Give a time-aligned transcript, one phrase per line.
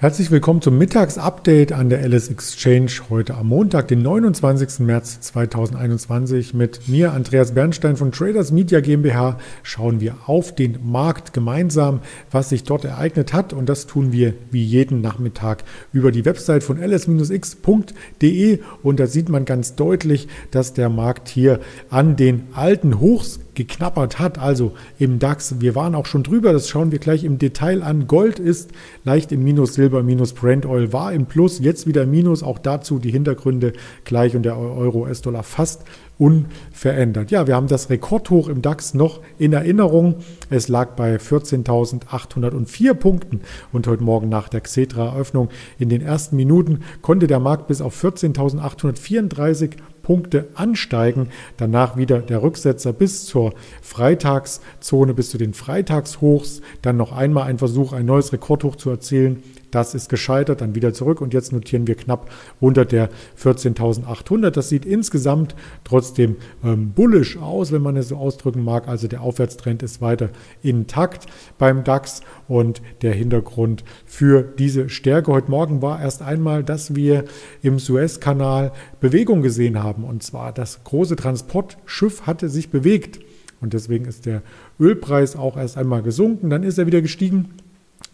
[0.00, 4.78] Herzlich willkommen zum Mittagsupdate an der Alice Exchange heute am Montag, den 29.
[4.86, 6.54] März 2021.
[6.54, 11.98] Mit mir, Andreas Bernstein von Traders Media GmbH, schauen wir auf den Markt gemeinsam,
[12.30, 13.52] was sich dort ereignet hat.
[13.52, 18.60] Und das tun wir wie jeden Nachmittag über die Website von ls-x.de.
[18.84, 21.58] Und da sieht man ganz deutlich, dass der Markt hier
[21.90, 24.38] an den alten Hochs geknappert hat.
[24.38, 28.06] Also im DAX, wir waren auch schon drüber, das schauen wir gleich im Detail an.
[28.06, 28.70] Gold ist
[29.02, 32.42] leicht im Minus, Silber minus, Brent Oil war im Plus, jetzt wieder Minus.
[32.42, 33.72] Auch dazu die Hintergründe
[34.04, 35.84] gleich und der Euro-US-Dollar fast
[36.18, 37.30] unverändert.
[37.30, 40.16] Ja, wir haben das Rekordhoch im DAX noch in Erinnerung.
[40.50, 43.40] Es lag bei 14.804 Punkten
[43.72, 48.02] und heute Morgen nach der Xetra-Eröffnung in den ersten Minuten konnte der Markt bis auf
[48.02, 51.28] 14.834 Punkte ansteigen.
[51.58, 53.52] Danach wieder der Rücksetzer bis zur
[53.82, 56.62] Freitagszone, bis zu den Freitagshochs.
[56.82, 59.42] Dann noch einmal ein Versuch, ein neues Rekordhoch zu erzielen.
[59.70, 61.20] Das ist gescheitert, dann wieder zurück.
[61.20, 62.30] Und jetzt notieren wir knapp
[62.60, 64.50] unter der 14.800.
[64.50, 68.88] Das sieht insgesamt trotzdem ähm, bullish aus, wenn man es so ausdrücken mag.
[68.88, 70.30] Also der Aufwärtstrend ist weiter
[70.62, 71.26] intakt
[71.58, 72.22] beim DAX.
[72.48, 75.32] Und der Hintergrund für diese Stärke.
[75.32, 77.24] Heute Morgen war erst einmal, dass wir
[77.62, 80.04] im Suezkanal Bewegung gesehen haben.
[80.04, 83.20] Und zwar das große Transportschiff hatte sich bewegt.
[83.60, 84.42] Und deswegen ist der
[84.78, 87.50] Ölpreis auch erst einmal gesunken, dann ist er wieder gestiegen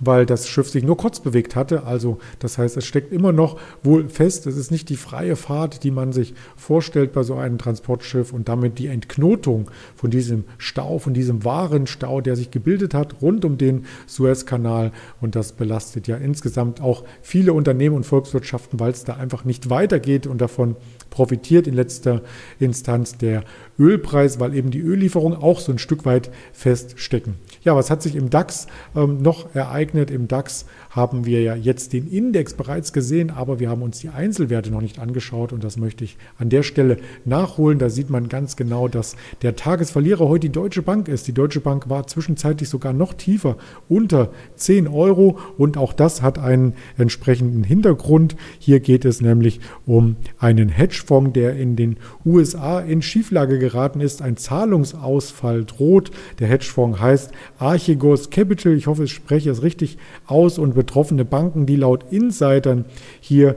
[0.00, 1.84] weil das Schiff sich nur kurz bewegt hatte.
[1.84, 4.46] Also das heißt, es steckt immer noch wohl fest.
[4.46, 8.48] Es ist nicht die freie Fahrt, die man sich vorstellt bei so einem Transportschiff und
[8.48, 13.44] damit die Entknotung von diesem Stau, von diesem wahren Stau, der sich gebildet hat rund
[13.44, 14.92] um den Suezkanal.
[15.20, 19.70] Und das belastet ja insgesamt auch viele Unternehmen und Volkswirtschaften, weil es da einfach nicht
[19.70, 20.76] weitergeht und davon
[21.10, 22.22] profitiert in letzter
[22.58, 23.44] Instanz der
[23.78, 27.34] Ölpreis, weil eben die Öllieferungen auch so ein Stück weit feststecken.
[27.62, 30.10] Ja, was hat sich im DAX ähm, noch ereignet?
[30.10, 34.08] Im DAX haben wir ja jetzt den Index bereits gesehen, aber wir haben uns die
[34.08, 37.78] Einzelwerte noch nicht angeschaut und das möchte ich an der Stelle nachholen.
[37.78, 41.28] Da sieht man ganz genau, dass der Tagesverlierer heute die Deutsche Bank ist.
[41.28, 43.58] Die Deutsche Bank war zwischenzeitlich sogar noch tiefer,
[43.90, 48.36] unter 10 Euro und auch das hat einen entsprechenden Hintergrund.
[48.58, 54.22] Hier geht es nämlich um einen Hedgefonds, der in den USA in Schieflage geraten ist.
[54.22, 56.10] Ein Zahlungsausfall droht.
[56.38, 61.66] Der Hedgefonds heißt Archegos Capital, ich hoffe, ich spreche es richtig aus, und betroffene Banken,
[61.66, 62.86] die laut Insidern
[63.20, 63.56] hier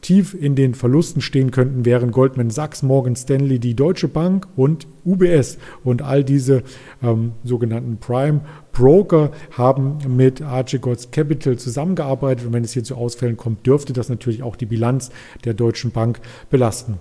[0.00, 4.86] tief in den Verlusten stehen könnten, wären Goldman Sachs, Morgan Stanley, die Deutsche Bank und
[5.04, 5.58] UBS.
[5.84, 6.62] Und all diese
[7.02, 8.40] ähm, sogenannten Prime
[8.72, 12.46] Broker haben mit Archegos Capital zusammengearbeitet.
[12.46, 15.10] Und wenn es hier zu Ausfällen kommt, dürfte das natürlich auch die Bilanz
[15.44, 16.20] der Deutschen Bank
[16.50, 16.98] belasten.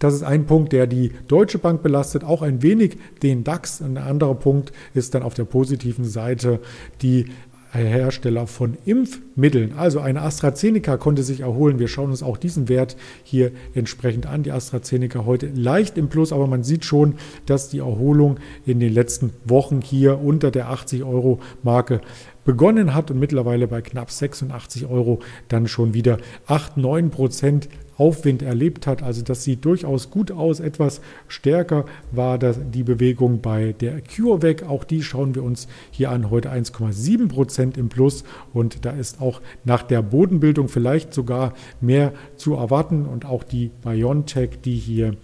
[0.00, 3.82] Das ist ein Punkt, der die Deutsche Bank belastet, auch ein wenig den DAX.
[3.82, 6.58] Ein anderer Punkt ist dann auf der positiven Seite
[7.02, 7.26] die
[7.72, 9.74] Hersteller von Impfmitteln.
[9.76, 11.78] Also eine AstraZeneca konnte sich erholen.
[11.78, 14.42] Wir schauen uns auch diesen Wert hier entsprechend an.
[14.42, 17.14] Die AstraZeneca heute leicht im Plus, aber man sieht schon,
[17.46, 22.00] dass die Erholung in den letzten Wochen hier unter der 80 Euro Marke
[22.44, 27.68] begonnen hat und mittlerweile bei knapp 86 Euro dann schon wieder 8, 9 Prozent
[28.00, 29.02] Aufwind erlebt hat.
[29.02, 30.58] Also das sieht durchaus gut aus.
[30.58, 34.62] Etwas stärker war das, die Bewegung bei der CureVac.
[34.68, 36.30] Auch die schauen wir uns hier an.
[36.30, 38.24] Heute 1,7 Prozent im Plus.
[38.54, 41.52] Und da ist auch nach der Bodenbildung vielleicht sogar
[41.82, 43.04] mehr zu erwarten.
[43.04, 45.16] Und auch die BioNTech, die hier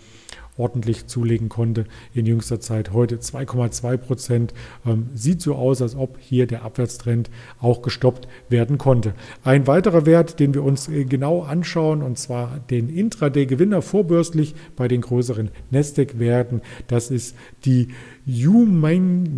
[0.57, 1.85] ordentlich zulegen konnte
[2.15, 2.93] in jüngster Zeit.
[2.93, 4.55] Heute 2,2 Prozent.
[4.85, 7.31] Ähm, sieht so aus, als ob hier der Abwärtstrend
[7.61, 9.15] auch gestoppt werden konnte.
[9.45, 14.89] Ein weiterer Wert, den wir uns äh, genau anschauen, und zwar den Intraday-Gewinner vorbörslich bei
[14.89, 17.89] den größeren Nasdaq-Werten, das ist die
[18.27, 19.37] Humanigen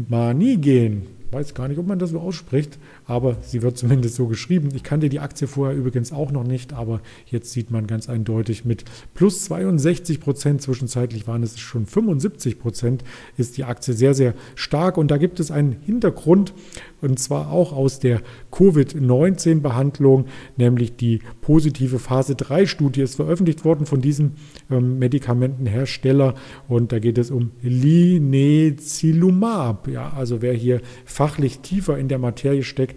[1.30, 4.70] weiß gar nicht, ob man das so ausspricht, aber sie wird zumindest so geschrieben.
[4.75, 8.64] Ich kannte die Aktie vorher übrigens auch noch nicht, aber jetzt sieht man ganz eindeutig
[8.64, 8.84] mit
[9.14, 13.04] plus 62 Prozent, zwischenzeitlich waren es schon 75 Prozent,
[13.36, 14.96] ist die Aktie sehr, sehr stark.
[14.96, 16.54] Und da gibt es einen Hintergrund,
[17.00, 24.00] und zwar auch aus der Covid-19-Behandlung, nämlich die positive Phase 3-Studie ist veröffentlicht worden von
[24.00, 24.32] diesem
[24.70, 26.34] ähm, Medikamentenhersteller
[26.68, 29.88] und da geht es um Linezilumab.
[29.88, 32.96] Ja, also wer hier fachlich tiefer in der Materie steckt,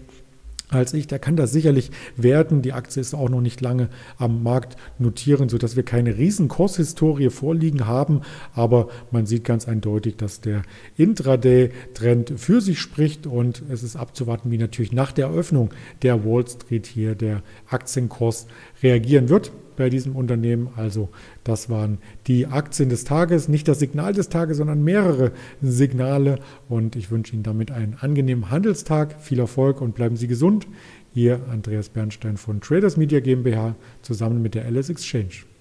[0.72, 2.62] als ich, der kann das sicherlich werten.
[2.62, 3.88] Die Aktie ist auch noch nicht lange
[4.18, 8.22] am Markt notieren, sodass wir keine riesen Kurshistorie vorliegen haben.
[8.54, 10.62] Aber man sieht ganz eindeutig, dass der
[10.96, 15.70] Intraday-Trend für sich spricht und es ist abzuwarten, wie natürlich nach der Eröffnung
[16.02, 18.46] der Wall Street hier der Aktienkurs
[18.82, 20.68] reagieren wird bei diesem Unternehmen.
[20.76, 21.08] Also
[21.44, 26.38] das waren die Aktien des Tages, nicht das Signal des Tages, sondern mehrere Signale.
[26.68, 30.66] Und ich wünsche Ihnen damit einen angenehmen Handelstag, viel Erfolg und bleiben Sie gesund.
[31.14, 35.51] Ihr Andreas Bernstein von Traders Media GmbH zusammen mit der LS Exchange.